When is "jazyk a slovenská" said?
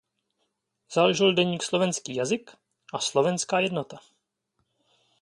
2.15-3.59